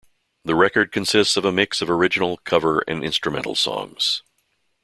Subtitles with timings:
[0.43, 4.23] The record consists of a mix of original, cover, and instrumental songs.